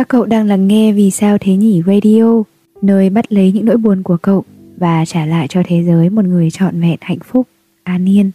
[0.00, 2.42] Các cậu đang lắng nghe Vì sao thế nhỉ radio,
[2.82, 4.44] nơi bắt lấy những nỗi buồn của cậu
[4.76, 7.46] và trả lại cho thế giới một người trọn vẹn hạnh phúc,
[7.82, 8.30] an yên.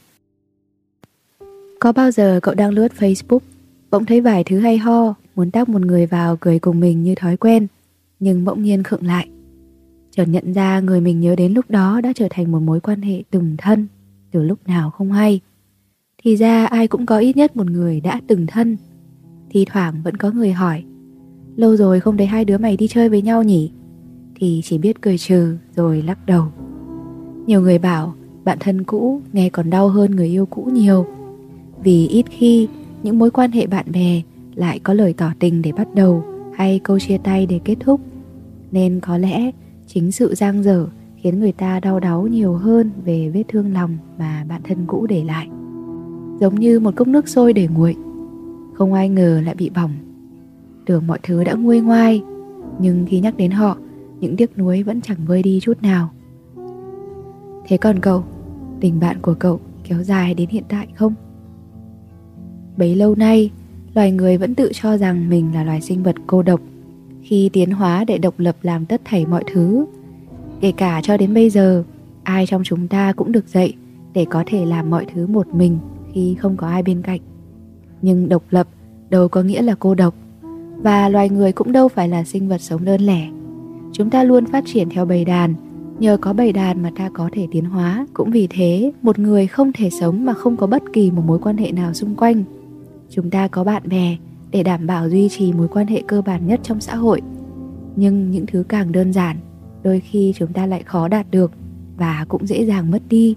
[1.79, 3.39] Có bao giờ cậu đang lướt Facebook,
[3.91, 7.15] bỗng thấy vài thứ hay ho, muốn tác một người vào cười cùng mình như
[7.15, 7.67] thói quen,
[8.19, 9.27] nhưng bỗng nhiên khựng lại.
[10.11, 13.01] Chợt nhận ra người mình nhớ đến lúc đó đã trở thành một mối quan
[13.01, 13.87] hệ từng thân,
[14.31, 15.39] từ lúc nào không hay.
[16.23, 18.77] Thì ra ai cũng có ít nhất một người đã từng thân.
[19.49, 20.83] Thì thoảng vẫn có người hỏi,
[21.55, 23.71] lâu rồi không thấy hai đứa mày đi chơi với nhau nhỉ?
[24.35, 26.45] Thì chỉ biết cười trừ rồi lắc đầu.
[27.47, 31.05] Nhiều người bảo bạn thân cũ nghe còn đau hơn người yêu cũ nhiều.
[31.83, 32.67] Vì ít khi
[33.03, 34.21] những mối quan hệ bạn bè
[34.55, 36.23] lại có lời tỏ tình để bắt đầu
[36.53, 38.01] hay câu chia tay để kết thúc.
[38.71, 39.51] Nên có lẽ
[39.87, 43.97] chính sự giang dở khiến người ta đau đáu nhiều hơn về vết thương lòng
[44.19, 45.47] mà bạn thân cũ để lại.
[46.39, 47.95] Giống như một cốc nước sôi để nguội.
[48.73, 49.91] Không ai ngờ lại bị bỏng
[50.85, 52.23] tưởng mọi thứ đã nguôi ngoai
[52.79, 53.77] nhưng khi nhắc đến họ
[54.19, 56.09] những tiếc nuối vẫn chẳng vơi đi chút nào
[57.67, 58.23] thế còn cậu
[58.79, 61.13] tình bạn của cậu kéo dài đến hiện tại không
[62.77, 63.51] Bấy lâu nay,
[63.93, 66.61] loài người vẫn tự cho rằng mình là loài sinh vật cô độc
[67.21, 69.85] khi tiến hóa để độc lập làm tất thảy mọi thứ.
[70.61, 71.83] Kể cả cho đến bây giờ,
[72.23, 73.73] ai trong chúng ta cũng được dạy
[74.13, 75.77] để có thể làm mọi thứ một mình
[76.13, 77.19] khi không có ai bên cạnh.
[78.01, 78.67] Nhưng độc lập
[79.09, 80.15] đâu có nghĩa là cô độc
[80.85, 83.27] và loài người cũng đâu phải là sinh vật sống đơn lẻ.
[83.91, 85.53] Chúng ta luôn phát triển theo bầy đàn,
[85.99, 88.07] nhờ có bầy đàn mà ta có thể tiến hóa.
[88.13, 91.39] Cũng vì thế, một người không thể sống mà không có bất kỳ một mối
[91.39, 92.43] quan hệ nào xung quanh.
[93.09, 94.17] Chúng ta có bạn bè
[94.51, 97.21] để đảm bảo duy trì mối quan hệ cơ bản nhất trong xã hội.
[97.95, 99.37] Nhưng những thứ càng đơn giản
[99.83, 101.51] đôi khi chúng ta lại khó đạt được
[101.97, 103.35] và cũng dễ dàng mất đi.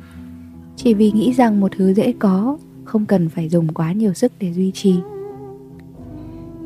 [0.76, 4.32] Chỉ vì nghĩ rằng một thứ dễ có không cần phải dùng quá nhiều sức
[4.38, 4.94] để duy trì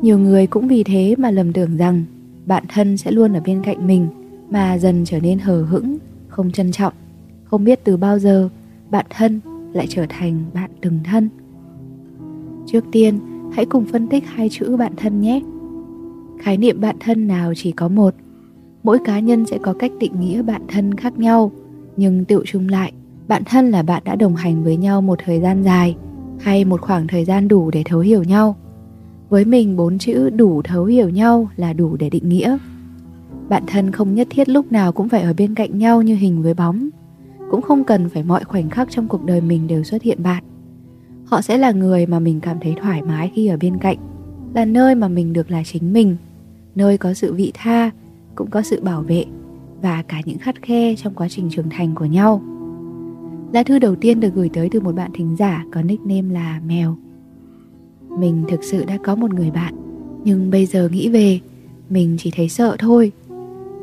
[0.03, 2.03] nhiều người cũng vì thế mà lầm tưởng rằng
[2.45, 4.07] bạn thân sẽ luôn ở bên cạnh mình
[4.49, 5.97] mà dần trở nên hờ hững
[6.27, 6.93] không trân trọng
[7.43, 8.49] không biết từ bao giờ
[8.91, 9.39] bạn thân
[9.73, 11.29] lại trở thành bạn từng thân
[12.65, 13.19] Trước tiên,
[13.53, 15.41] hãy cùng phân tích hai chữ bạn thân nhé.
[16.39, 18.13] Khái niệm bạn thân nào chỉ có một.
[18.83, 21.51] Mỗi cá nhân sẽ có cách định nghĩa bạn thân khác nhau,
[21.97, 22.91] nhưng tựu chung lại,
[23.27, 25.95] bạn thân là bạn đã đồng hành với nhau một thời gian dài
[26.39, 28.55] hay một khoảng thời gian đủ để thấu hiểu nhau.
[29.33, 32.57] Với mình bốn chữ đủ thấu hiểu nhau là đủ để định nghĩa.
[33.49, 36.43] Bạn thân không nhất thiết lúc nào cũng phải ở bên cạnh nhau như hình
[36.43, 36.89] với bóng,
[37.51, 40.43] cũng không cần phải mọi khoảnh khắc trong cuộc đời mình đều xuất hiện bạn.
[41.25, 43.97] Họ sẽ là người mà mình cảm thấy thoải mái khi ở bên cạnh
[44.53, 46.15] là nơi mà mình được là chính mình
[46.75, 47.91] nơi có sự vị tha
[48.35, 49.25] cũng có sự bảo vệ
[49.81, 52.41] và cả những khắt khe trong quá trình trưởng thành của nhau.
[53.53, 56.61] Lá thư đầu tiên được gửi tới từ một bạn thính giả có nickname là
[56.67, 56.97] mèo
[58.19, 59.75] mình thực sự đã có một người bạn.
[60.23, 61.39] Nhưng bây giờ nghĩ về,
[61.89, 63.11] mình chỉ thấy sợ thôi.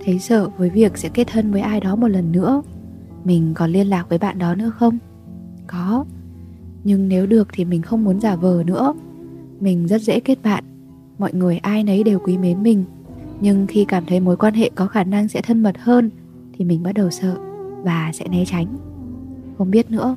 [0.05, 2.63] Thấy sợ với việc sẽ kết thân với ai đó một lần nữa.
[3.25, 4.99] Mình còn liên lạc với bạn đó nữa không?
[5.67, 6.05] Có.
[6.85, 8.95] Nhưng nếu được thì mình không muốn giả vờ nữa.
[9.61, 10.65] Mình rất dễ kết bạn.
[11.19, 12.85] Mọi người ai nấy đều quý mến mình.
[13.41, 16.11] Nhưng khi cảm thấy mối quan hệ có khả năng sẽ thân mật hơn,
[16.53, 17.37] thì mình bắt đầu sợ
[17.83, 18.67] và sẽ né tránh.
[19.59, 20.17] Không biết nữa,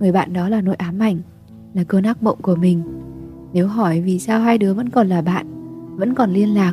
[0.00, 1.18] người bạn đó là nỗi ám ảnh,
[1.74, 2.82] là cơn ác mộng của mình
[3.52, 5.46] nếu hỏi vì sao hai đứa vẫn còn là bạn,
[5.96, 6.72] vẫn còn liên lạc,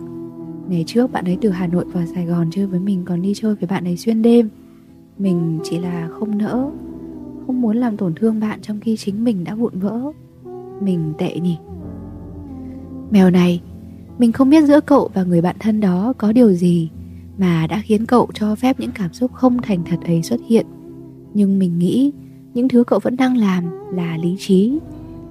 [0.69, 3.33] ngày trước bạn ấy từ hà nội vào sài gòn chơi với mình còn đi
[3.35, 4.49] chơi với bạn ấy xuyên đêm,
[5.17, 6.69] mình chỉ là không nỡ,
[7.45, 10.01] không muốn làm tổn thương bạn trong khi chính mình đã vụn vỡ.
[10.81, 11.57] Mình tệ nhỉ.
[13.11, 13.61] Mèo này,
[14.17, 16.89] mình không biết giữa cậu và người bạn thân đó có điều gì
[17.37, 20.65] mà đã khiến cậu cho phép những cảm xúc không thành thật ấy xuất hiện.
[21.33, 22.11] Nhưng mình nghĩ
[22.53, 23.63] những thứ cậu vẫn đang làm
[23.93, 24.79] là lý trí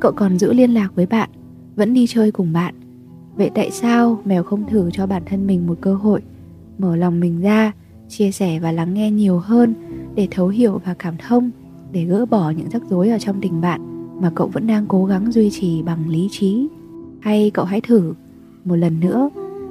[0.01, 1.31] cậu còn giữ liên lạc với bạn,
[1.77, 2.75] vẫn đi chơi cùng bạn.
[3.37, 6.23] Vậy tại sao mèo không thử cho bản thân mình một cơ hội,
[6.79, 7.73] mở lòng mình ra,
[8.09, 9.75] chia sẻ và lắng nghe nhiều hơn
[10.15, 11.51] để thấu hiểu và cảm thông,
[11.93, 13.81] để gỡ bỏ những rắc rối ở trong tình bạn
[14.21, 16.69] mà cậu vẫn đang cố gắng duy trì bằng lý trí?
[17.21, 18.15] Hay cậu hãy thử
[18.65, 19.31] một lần nữa,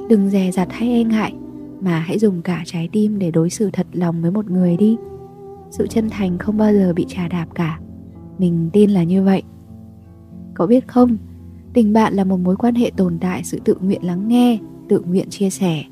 [0.09, 1.33] đừng dè dặt hay e ngại,
[1.81, 4.97] mà hãy dùng cả trái tim để đối xử thật lòng với một người đi.
[5.71, 7.79] Sự chân thành không bao giờ bị trà đạp cả.
[8.37, 9.43] Mình tin là như vậy
[10.55, 11.17] cậu biết không?
[11.73, 14.57] Tình bạn là một mối quan hệ tồn tại sự tự nguyện lắng nghe,
[14.89, 15.83] tự nguyện chia sẻ.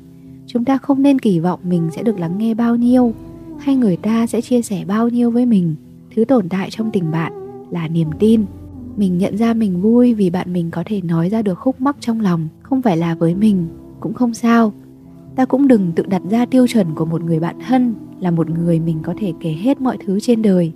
[0.46, 3.12] Chúng ta không nên kỳ vọng mình sẽ được lắng nghe bao nhiêu,
[3.58, 5.74] hay người ta sẽ chia sẻ bao nhiêu với mình.
[6.16, 7.32] Thứ tồn tại trong tình bạn
[7.70, 8.44] là niềm tin.
[8.96, 11.96] Mình nhận ra mình vui vì bạn mình có thể nói ra được khúc mắc
[12.00, 13.66] trong lòng, không phải là với mình,
[14.00, 14.72] cũng không sao.
[15.36, 18.50] Ta cũng đừng tự đặt ra tiêu chuẩn của một người bạn thân là một
[18.50, 20.72] người mình có thể kể hết mọi thứ trên đời.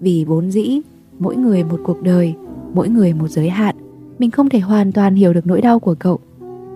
[0.00, 0.80] Vì vốn dĩ,
[1.18, 2.34] mỗi người một cuộc đời
[2.74, 3.76] mỗi người một giới hạn
[4.18, 6.20] mình không thể hoàn toàn hiểu được nỗi đau của cậu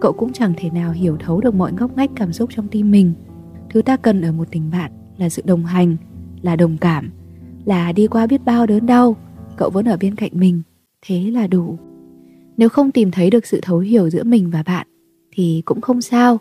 [0.05, 2.91] cậu cũng chẳng thể nào hiểu thấu được mọi ngóc ngách cảm xúc trong tim
[2.91, 3.12] mình.
[3.70, 5.96] Thứ ta cần ở một tình bạn là sự đồng hành,
[6.43, 7.11] là đồng cảm,
[7.64, 9.17] là đi qua biết bao đớn đau,
[9.56, 10.62] cậu vẫn ở bên cạnh mình,
[11.06, 11.79] thế là đủ.
[12.56, 14.87] Nếu không tìm thấy được sự thấu hiểu giữa mình và bạn
[15.32, 16.38] thì cũng không sao.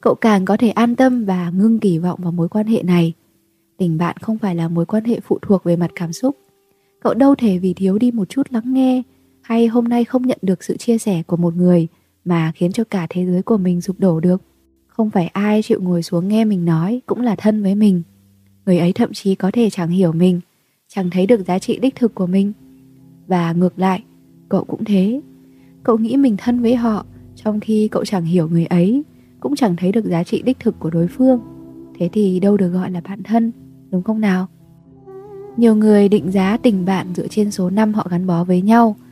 [0.00, 3.12] Cậu càng có thể an tâm và ngưng kỳ vọng vào mối quan hệ này.
[3.76, 6.36] Tình bạn không phải là mối quan hệ phụ thuộc về mặt cảm xúc.
[7.00, 9.02] Cậu đâu thể vì thiếu đi một chút lắng nghe
[9.42, 11.88] hay hôm nay không nhận được sự chia sẻ của một người
[12.24, 14.42] mà khiến cho cả thế giới của mình sụp đổ được.
[14.86, 18.02] Không phải ai chịu ngồi xuống nghe mình nói cũng là thân với mình.
[18.66, 20.40] Người ấy thậm chí có thể chẳng hiểu mình,
[20.88, 22.52] chẳng thấy được giá trị đích thực của mình.
[23.26, 24.04] Và ngược lại,
[24.48, 25.20] cậu cũng thế.
[25.82, 27.06] Cậu nghĩ mình thân với họ
[27.36, 29.02] trong khi cậu chẳng hiểu người ấy,
[29.40, 31.40] cũng chẳng thấy được giá trị đích thực của đối phương.
[31.98, 33.52] Thế thì đâu được gọi là bạn thân,
[33.90, 34.48] đúng không nào?
[35.58, 38.96] Nhiều người định giá tình bạn dựa trên số năm họ gắn bó với nhau–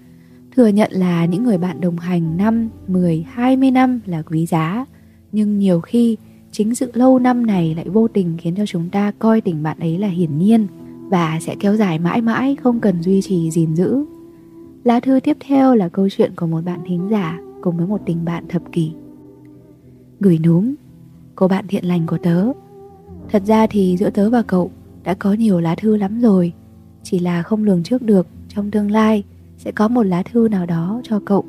[0.56, 4.86] Thừa nhận là những người bạn đồng hành 5, 10, 20 năm là quý giá.
[5.32, 6.16] Nhưng nhiều khi
[6.52, 9.78] chính sự lâu năm này lại vô tình khiến cho chúng ta coi tình bạn
[9.78, 10.66] ấy là hiển nhiên
[11.08, 14.04] Và sẽ kéo dài mãi mãi không cần duy trì gìn giữ.
[14.84, 18.00] Lá thư tiếp theo là câu chuyện của một bạn thính giả cùng với một
[18.06, 18.92] tình bạn thập kỷ.
[20.20, 20.74] Gửi núm
[21.34, 22.46] Cô bạn thiện lành của tớ.
[23.30, 24.70] Thật ra thì giữa tớ và cậu
[25.06, 26.52] đã có nhiều lá thư lắm rồi
[27.02, 29.24] Chỉ là không lường trước được trong tương lai
[29.58, 31.44] sẽ có một lá thư nào đó cho cậu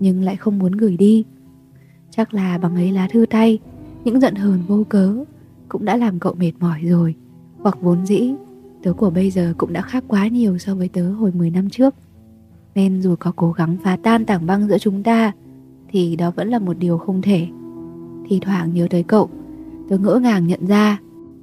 [0.00, 1.24] nhưng lại không muốn gửi đi.
[2.10, 3.58] Chắc là bằng ấy lá thư tay,
[4.04, 5.24] những giận hờn vô cớ
[5.68, 7.14] cũng đã làm cậu mệt mỏi rồi.
[7.58, 8.34] Hoặc vốn dĩ,
[8.82, 11.70] tớ của bây giờ cũng đã khác quá nhiều so với tớ hồi 10 năm
[11.70, 11.94] trước.
[12.74, 15.32] Nên dù có cố gắng phá tan tảng băng giữa chúng ta,
[15.88, 17.46] thì đó vẫn là một điều không thể.
[18.28, 19.30] Thì thoảng nhớ tới cậu,
[19.88, 20.98] tớ ngỡ ngàng nhận ra,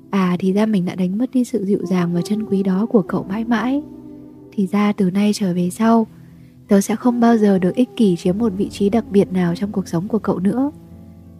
[0.10, 2.86] à thì ra mình đã đánh mất đi sự dịu dàng và chân quý đó
[2.86, 3.82] của cậu mãi mãi.
[4.52, 6.08] Thì ra từ nay trở về sau,
[6.70, 9.56] Tớ sẽ không bao giờ được ích kỷ chiếm một vị trí đặc biệt nào
[9.56, 10.72] trong cuộc sống của cậu nữa.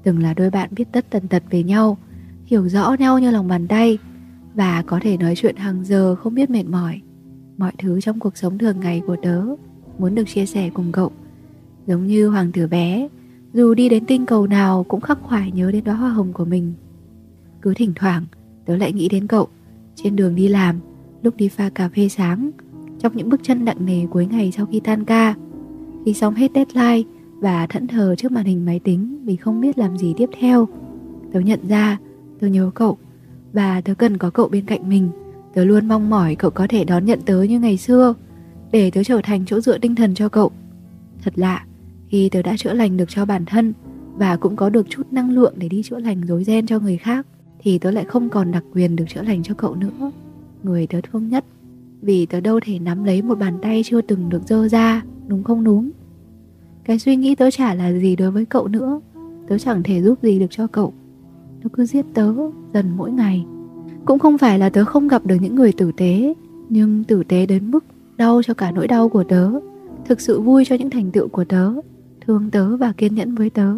[0.04, 1.98] Từng là đôi bạn biết tất tần tật về nhau
[2.46, 3.98] Hiểu rõ nhau như lòng bàn tay
[4.56, 7.02] Và có thể nói chuyện hàng giờ không biết mệt mỏi.
[7.58, 9.46] Mọi thứ trong cuộc sống thường ngày của tớ
[9.98, 11.12] Muốn được chia sẻ cùng cậu.
[11.88, 13.08] Giống như hoàng tử bé
[13.54, 16.46] Dù đi đến tinh cầu nào cũng khắc khoải nhớ đến đóa hoa hồng của
[16.46, 16.74] mình.
[17.62, 18.26] Cứ thỉnh thoảng
[18.66, 19.48] tớ lại nghĩ đến cậu
[19.96, 20.80] Trên đường đi làm
[21.22, 22.52] Lúc đi pha cà phê sáng
[23.00, 25.36] trong những bước chân nặng nề cuối ngày sau khi tan ca.
[26.06, 27.10] Khi xong hết deadline
[27.40, 30.68] và thẫn thờ trước màn hình máy tính vì không biết làm gì tiếp theo,
[31.34, 31.98] tớ nhận ra
[32.40, 32.98] tớ nhớ cậu
[33.54, 35.10] và tớ cần có cậu bên cạnh mình.
[35.54, 38.14] Tớ luôn mong mỏi cậu có thể đón nhận tớ như ngày xưa
[38.72, 40.52] để tớ trở thành chỗ dựa tinh thần cho cậu.
[41.24, 41.66] Thật lạ,
[42.08, 43.74] khi tớ đã chữa lành được cho bản thân
[44.16, 46.98] và cũng có được chút năng lượng để đi chữa lành rối ren cho người
[46.98, 47.26] khác
[47.60, 50.12] thì tớ lại không còn đặc quyền được chữa lành cho cậu nữa.
[50.64, 51.46] Người tớ thương nhất.
[52.02, 55.44] Vì tớ đâu thể nắm lấy một bàn tay chưa từng được dơ ra, Đúng
[55.44, 55.90] không đúng
[56.84, 59.02] Cái suy nghĩ tớ chả là gì đối với cậu nữa.
[59.48, 60.94] Tớ chẳng thể giúp gì được cho cậu.
[61.64, 62.34] Nó cứ giết tớ,
[62.74, 63.46] dần mỗi ngày.
[64.06, 66.34] Cũng không phải là tớ không gặp được những người tử tế,
[66.70, 67.84] Nhưng tử tế đến mức
[68.18, 69.52] đau cho cả nỗi đau của tớ,
[70.06, 71.72] Thực sự vui cho những thành tựu của tớ,
[72.28, 73.76] Thương tớ và kiên nhẫn với tớ,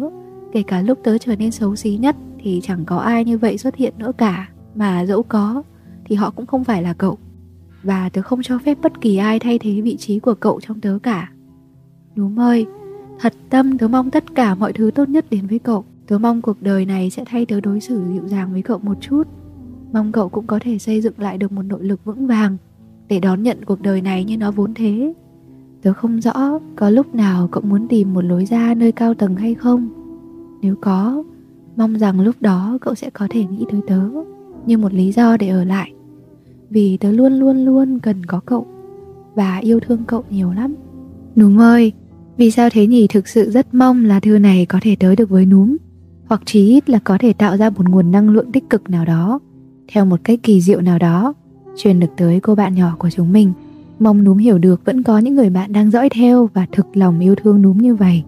[0.52, 2.16] Kể cả lúc tớ trở nên xấu xí nhất.
[2.42, 5.62] Thì chẳng có ai như vậy xuất hiện nữa cả, Mà dẫu có,
[6.04, 7.18] Thì họ cũng không phải là cậu.
[7.82, 10.80] Và tớ không cho phép bất kỳ ai thay thế vị trí của cậu trong
[10.80, 11.30] tớ cả.
[12.16, 12.66] Núm ơi,
[13.20, 15.84] Thật tâm tớ mong tất cả mọi thứ tốt nhất đến với cậu.
[16.06, 18.96] Tớ mong cuộc đời này sẽ thay tớ đối xử dịu dàng với cậu một
[19.00, 19.28] chút.
[19.92, 22.56] Mong cậu cũng có thể xây dựng lại được một nội lực vững vàng
[23.08, 25.14] Để đón nhận cuộc đời này như nó vốn thế.
[25.82, 29.36] Tớ không rõ có lúc nào cậu muốn tìm một lối ra nơi cao tầng
[29.36, 29.88] hay không.
[30.62, 31.24] Nếu có
[31.76, 34.00] Mong rằng lúc đó cậu sẽ có thể nghĩ tới tớ
[34.66, 35.92] Như một lý do để ở lại
[36.70, 38.66] vì tớ luôn luôn luôn cần có cậu
[39.34, 40.74] và yêu thương cậu nhiều lắm.
[41.36, 41.92] Núm ơi,
[42.36, 45.30] vì sao thế nhỉ thực sự rất mong là thư này có thể tới được
[45.30, 45.76] với núm
[46.26, 49.04] hoặc chí ít là có thể tạo ra một nguồn năng lượng tích cực nào
[49.04, 49.38] đó
[49.92, 51.34] theo một cách kỳ diệu nào đó
[51.76, 53.52] truyền được tới cô bạn nhỏ của chúng mình.
[53.98, 57.20] Mong núm hiểu được vẫn có những người bạn đang dõi theo và thực lòng
[57.20, 58.22] yêu thương núm như vậy.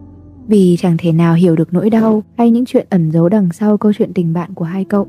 [0.49, 3.77] Vì chẳng thể nào hiểu được nỗi đau hay những chuyện ẩn giấu đằng sau
[3.77, 5.07] câu chuyện tình bạn của hai cậu.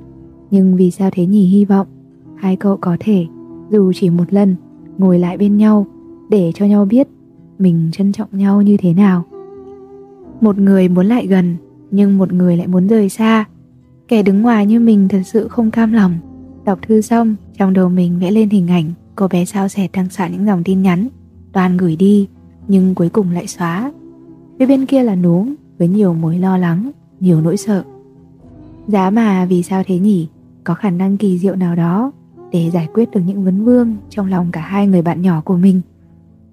[0.52, 1.88] Nhưng vì sao thế nhỉ hy vọng?
[2.36, 3.26] Hai cậu có thể,
[3.70, 4.56] dù chỉ một lần,
[4.98, 5.88] ngồi lại bên nhau,
[6.30, 7.08] để cho nhau biết
[7.60, 9.26] mình trân trọng nhau như thế nào.
[10.42, 11.56] Một người muốn lại gần,
[11.92, 13.46] nhưng một người lại muốn rời xa.
[14.08, 16.14] Kẻ đứng ngoài như mình thật sự không cam lòng.
[16.66, 20.10] Đọc thư xong, trong đầu mình vẽ lên hình ảnh cô bé sao sẻ đang
[20.10, 21.08] xả những dòng tin nhắn.
[21.52, 22.28] Toàn gửi đi,
[22.68, 23.92] nhưng cuối cùng lại xóa
[24.60, 27.84] phía bên kia là núm với nhiều mối lo lắng nhiều nỗi sợ
[28.88, 30.28] giá mà vì sao thế nhỉ
[30.64, 32.12] có khả năng kỳ diệu nào đó
[32.52, 35.58] để giải quyết được những vấn vương trong lòng cả hai người bạn nhỏ của
[35.58, 35.82] mình.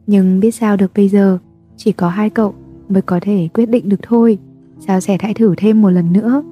[0.07, 1.39] Nhưng biết sao được bây giờ,
[1.77, 2.55] chỉ có hai cậu
[2.89, 4.39] mới có thể quyết định được thôi.
[4.81, 6.43] Sao sẻ hãy thử thêm một lần nữa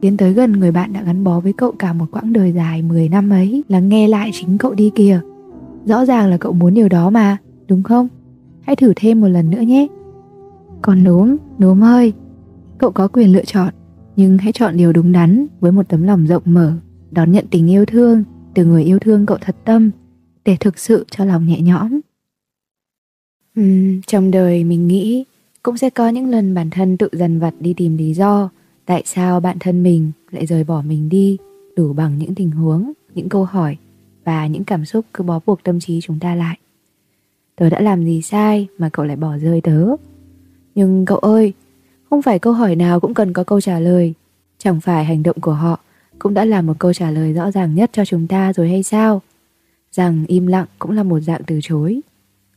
[0.00, 2.82] Tiến tới gần người bạn đã gắn bó với cậu cả một quãng đời dài
[2.82, 5.20] 10 năm ấy là nghe lại chính cậu đi kìa.
[5.84, 7.36] Rõ ràng là cậu muốn điều đó mà,
[7.68, 8.08] đúng không?
[8.60, 9.86] Hãy thử thêm một lần nữa nhé.
[10.82, 12.12] Còn núm, núm ơi,
[12.78, 13.74] cậu có quyền lựa chọn,
[14.16, 16.72] nhưng hãy chọn điều đúng đắn với một tấm lòng rộng mở,
[17.10, 19.90] đón nhận tình yêu thương từ người yêu thương cậu thật tâm
[20.44, 22.00] để thực sự cho lòng nhẹ nhõm.
[23.60, 25.24] Uhm, trong đời mình nghĩ
[25.62, 28.50] cũng sẽ có những lần bản thân tự dần vặt đi tìm lý do
[28.86, 31.38] tại sao bạn thân mình lại rời bỏ mình đi
[31.76, 33.76] đủ bằng những tình huống, những câu hỏi
[34.24, 36.58] và những cảm xúc cứ bó buộc tâm trí chúng ta lại.
[37.56, 39.86] Tớ đã làm gì sai mà cậu lại bỏ rơi tớ?
[40.78, 41.52] Nhưng cậu ơi,
[42.10, 44.14] không phải câu hỏi nào cũng cần có câu trả lời.
[44.58, 45.80] Chẳng phải hành động của họ
[46.18, 48.82] cũng đã là một câu trả lời rõ ràng nhất cho chúng ta rồi hay
[48.82, 49.22] sao?
[49.92, 52.00] Rằng im lặng cũng là một dạng từ chối.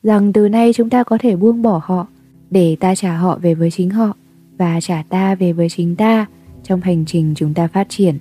[0.03, 2.07] Rằng từ nay chúng ta có thể buông bỏ họ
[2.51, 4.15] để ta trả họ về với chính họ
[4.57, 6.25] và trả ta về với chính ta
[6.63, 8.17] trong hành trình chúng ta phát triển.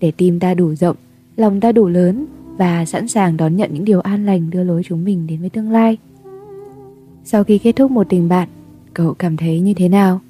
[0.00, 0.96] Để tim ta đủ rộng,
[1.36, 2.26] lòng ta đủ lớn
[2.56, 5.50] và sẵn sàng đón nhận những điều an lành đưa lối chúng mình đến với
[5.50, 5.96] tương lai.
[7.24, 8.48] Sau khi kết thúc một tình bạn,
[8.98, 10.20] cậu cảm thấy như thế nào?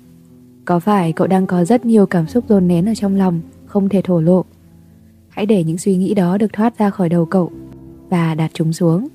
[0.64, 3.88] Có phải cậu đang có rất nhiều cảm xúc dồn nén ở trong lòng, không
[3.88, 4.44] thể thổ lộ?
[5.28, 7.50] Hãy để những suy nghĩ đó được thoát ra khỏi đầu cậu
[8.08, 9.08] và đặt chúng xuống.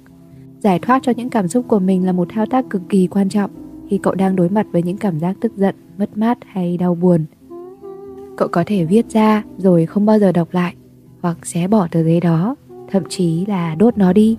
[0.60, 3.30] Giải thoát cho những cảm xúc của mình là một thao tác cực kỳ quan
[3.30, 3.52] trọng
[3.90, 6.96] khi cậu đang đối mặt với những cảm giác tức giận, mất mát hay đau
[6.96, 7.26] buồn.
[8.38, 10.76] Cậu có thể viết ra rồi không bao giờ đọc lại
[11.22, 12.56] hoặc xé bỏ tờ giấy đó,
[12.92, 14.38] thậm chí là đốt nó đi.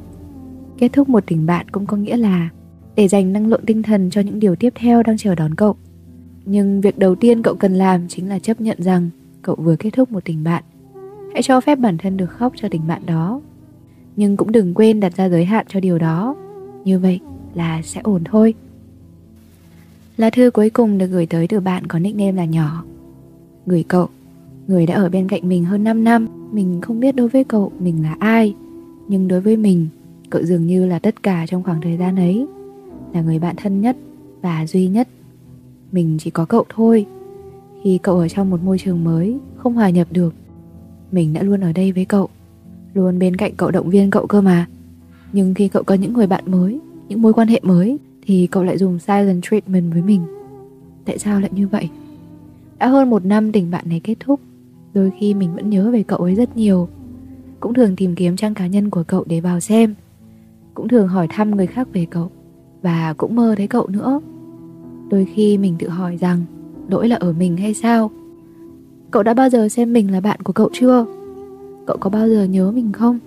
[0.78, 2.50] Kết thúc một tình bạn cũng có nghĩa là
[2.96, 5.76] để dành năng lượng tinh thần cho những điều tiếp theo đang chờ đón cậu.
[6.44, 9.10] Nhưng việc đầu tiên cậu cần làm chính là chấp nhận rằng
[9.42, 10.64] cậu vừa kết thúc một tình bạn.
[11.32, 13.40] Hãy cho phép bản thân được khóc cho tình bạn đó.
[14.16, 16.36] Nhưng cũng đừng quên đặt ra giới hạn cho điều đó.
[16.84, 17.20] Như vậy
[17.54, 18.54] là sẽ ổn thôi.
[20.16, 22.84] Lá thư cuối cùng được gửi tới từ bạn có nickname là nhỏ.
[23.66, 24.08] Gửi cậu,
[24.66, 27.72] người đã ở bên cạnh mình hơn 5 năm, mình không biết đối với cậu
[27.78, 28.54] mình là ai,
[29.08, 29.88] nhưng đối với mình,
[30.30, 32.46] cậu dường như là tất cả trong khoảng thời gian ấy,
[33.14, 33.96] là người bạn thân nhất
[34.42, 35.08] và duy nhất.
[35.92, 37.06] Mình chỉ có cậu thôi.
[37.82, 40.34] Khi cậu ở trong một môi trường mới, không hòa nhập được,
[41.12, 42.28] mình đã luôn ở đây với cậu,
[42.94, 44.66] luôn bên cạnh cậu động viên cậu cơ mà.
[45.32, 48.62] Nhưng khi cậu có những người bạn mới, những mối quan hệ mới thì cậu
[48.62, 50.22] lại dùng silent treatment với mình.
[51.04, 51.88] Tại sao lại như vậy?
[52.78, 54.40] Đã hơn một năm tình bạn này kết thúc,
[54.94, 56.88] đôi khi mình vẫn nhớ về cậu ấy rất nhiều.
[57.60, 59.94] Cũng thường tìm kiếm trang cá nhân của cậu để vào xem.
[60.74, 62.30] Cũng thường hỏi thăm người khác về cậu
[62.84, 64.20] và cũng mơ thấy cậu nữa.
[65.10, 66.42] Đôi khi mình tự hỏi rằng
[66.88, 68.10] lỗi là ở mình hay sao?
[69.10, 71.06] Cậu đã bao giờ xem mình là bạn của cậu chưa?
[71.86, 73.18] Cậu có bao giờ nhớ mình không?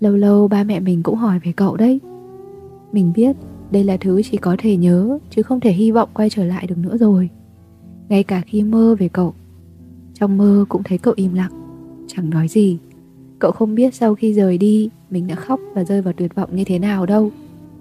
[0.00, 2.00] Lâu lâu ba mẹ mình cũng hỏi về cậu đấy.
[2.92, 3.36] Mình biết
[3.70, 6.66] đây là thứ chỉ có thể nhớ chứ không thể hy vọng quay trở lại
[6.66, 7.30] được nữa rồi.
[8.08, 9.34] Ngay cả khi mơ về cậu,
[10.14, 11.52] trong mơ cũng thấy cậu im lặng,
[12.06, 12.78] chẳng nói gì.
[13.38, 16.56] Cậu không biết sau khi rời đi, mình đã khóc và rơi vào tuyệt vọng
[16.56, 17.30] như thế nào đâu.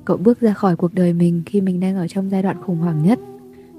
[0.08, 2.78] Cậu bước ra khỏi cuộc đời mình khi mình đang ở trong giai đoạn khủng
[2.78, 3.20] hoảng nhất,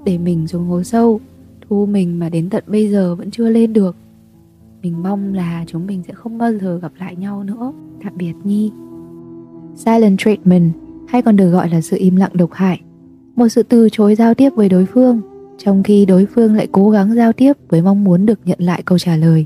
[0.05, 1.19] để mình xuống hố sâu,
[1.61, 3.95] thu mình mà đến tận bây giờ vẫn chưa lên được.
[4.81, 7.73] Mình mong là chúng mình sẽ không bao giờ gặp lại nhau nữa.
[8.03, 8.71] Tạm biệt Nhi.
[9.75, 10.71] Silent treatment
[11.07, 12.81] hay còn được gọi là sự im lặng độc hại
[13.35, 15.21] một sự từ chối giao tiếp với đối phương
[15.57, 18.81] trong khi đối phương lại cố gắng giao tiếp với mong muốn được nhận lại
[18.85, 19.45] câu trả lời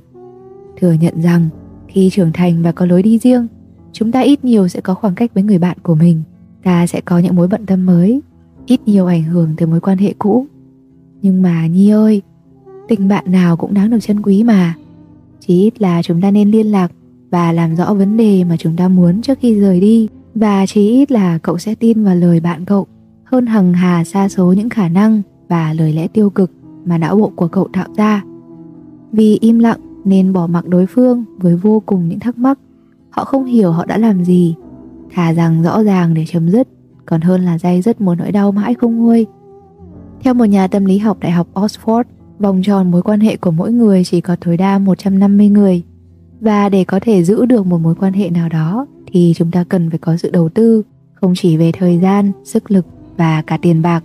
[0.78, 1.50] thừa nhận rằng
[1.88, 3.48] khi trưởng thành và có lối đi riêng
[3.92, 6.24] chúng ta ít nhiều sẽ có khoảng cách với người bạn của mình
[6.64, 8.22] ta sẽ có những mối bận tâm mới,
[8.66, 10.48] ít nhiều ảnh hưởng tới mối quan hệ cũ
[11.24, 12.22] nhưng mà nhi ơi,
[12.88, 14.76] tình bạn nào cũng đáng được trân quý mà
[15.40, 16.92] chỉ ít là chúng ta nên liên lạc
[17.32, 20.90] và làm rõ vấn đề mà chúng ta muốn trước khi rời đi và chỉ
[20.90, 22.88] ít là cậu sẽ tin vào lời bạn cậu,
[23.24, 26.52] hơn hằng hà xa số những khả năng và lời lẽ tiêu cực
[26.86, 28.24] mà não bộ của cậu tạo ra.
[29.12, 32.60] Vì im lặng nên bỏ mặc đối phương với vô cùng những thắc mắc.
[33.10, 34.56] Họ không hiểu họ đã làm gì.
[35.14, 36.68] Thà rằng rõ ràng để chấm dứt,
[37.06, 39.26] còn hơn là dây dứt một nỗi đau mãi không nguôi.
[40.24, 42.04] Theo một nhà tâm lý học Đại học Oxford,
[42.40, 45.84] vòng tròn mối quan hệ của mỗi người chỉ có tối đa 150 người.
[46.40, 49.64] Và để có thể giữ được một mối quan hệ nào đó thì chúng ta
[49.70, 52.86] cần phải có sự đầu tư không chỉ về thời gian, sức lực
[53.18, 54.04] và cả tiền bạc.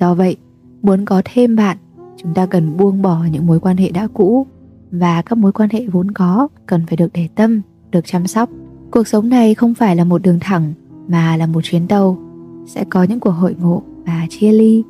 [0.00, 0.36] Do vậy,
[0.82, 1.76] muốn có thêm bạn,
[2.16, 4.46] chúng ta cần buông bỏ những mối quan hệ đã cũ
[4.90, 8.50] và các mối quan hệ vốn có cần phải được để tâm, được chăm sóc.
[8.92, 10.72] Cuộc sống này không phải là một đường thẳng
[11.08, 12.18] mà là một chuyến tàu.
[12.66, 14.82] Sẽ có những cuộc hội ngộ và chia ly.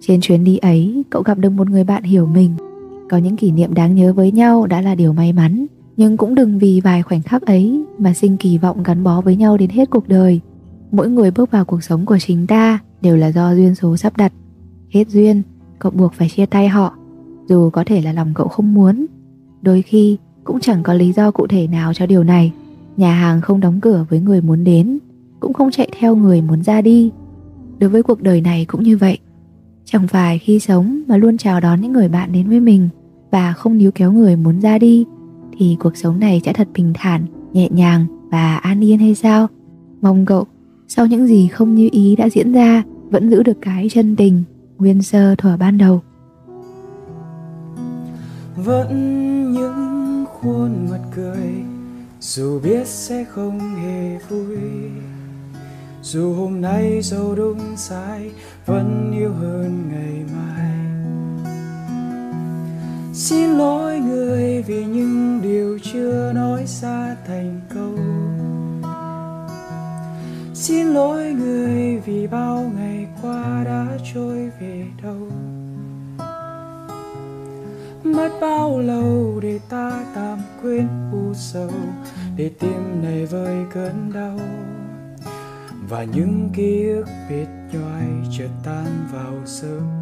[0.00, 2.54] Trên chuyến đi ấy, cậu gặp được một người bạn hiểu mình.
[3.10, 5.66] Có những kỷ niệm đáng nhớ với nhau đã là điều may mắn
[5.96, 9.36] nhưng cũng đừng vì vài khoảnh khắc ấy mà sinh kỳ vọng gắn bó với
[9.36, 10.40] nhau đến hết cuộc đời
[10.90, 14.16] mỗi người bước vào cuộc sống của chính ta đều là do duyên số sắp
[14.16, 14.32] đặt
[14.90, 15.42] hết duyên
[15.78, 16.94] cậu buộc phải chia tay họ
[17.48, 19.06] dù có thể là lòng cậu không muốn
[19.62, 22.52] đôi khi cũng chẳng có lý do cụ thể nào cho điều này
[22.96, 24.98] nhà hàng không đóng cửa với người muốn đến,
[25.40, 27.10] cũng không chạy theo người muốn ra đi.
[27.78, 29.18] Đối với cuộc đời này cũng như vậy.
[29.84, 32.88] Chẳng phải khi sống mà luôn chào đón những người bạn đến với mình
[33.30, 35.04] và không níu kéo người muốn ra đi,
[35.58, 39.46] thì cuộc sống này sẽ thật bình thản, nhẹ nhàng và an yên hay sao?
[40.02, 40.46] Mong cậu,
[40.88, 44.42] sau những gì không như ý đã diễn ra, vẫn giữ được cái chân tình,
[44.78, 46.00] nguyên sơ thuở ban đầu.
[48.56, 48.88] Vẫn
[49.52, 51.71] những khuôn mặt cười
[52.22, 54.58] dù biết sẽ không hề vui,
[56.02, 58.30] dù hôm nay dẫu đúng sai,
[58.66, 60.72] vẫn yêu hơn ngày mai.
[63.14, 67.98] Xin lỗi người vì những điều chưa nói ra thành câu.
[70.54, 75.28] Xin lỗi người vì bao ngày qua đã trôi về đâu.
[78.04, 81.70] Mất bao lâu để ta tạm quên u sầu?
[82.36, 84.38] để tim này vơi cơn đau.
[85.88, 88.06] Và những ký ức biệt nhoai
[88.38, 90.01] chợt tan vào sớm.